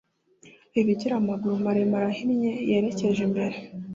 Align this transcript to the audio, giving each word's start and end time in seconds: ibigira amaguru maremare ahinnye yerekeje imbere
ibigira 0.79 1.13
amaguru 1.21 1.53
maremare 1.65 2.05
ahinnye 2.11 2.51
yerekeje 2.69 3.21
imbere 3.27 3.55